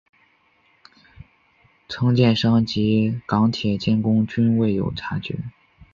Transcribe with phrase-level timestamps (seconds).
[1.87, 5.37] 承建商及港铁监工均未有察觉。